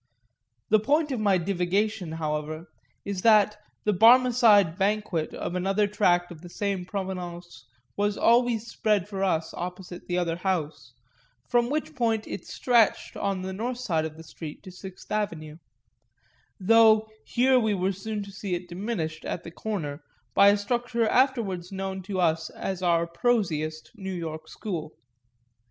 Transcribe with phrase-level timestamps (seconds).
[0.69, 2.65] The point of my divagation, however,
[3.05, 9.07] is that the Barmecide banquet of another tract of the same provenance was always spread
[9.07, 10.93] for us opposite the other house,
[11.47, 15.57] from which point it stretched, on the north side of the street, to Sixth Avenue;
[16.59, 20.01] though here we were soon to see it diminished at the corner
[20.33, 24.95] by a structure afterwards known to us as our prosiest New York school.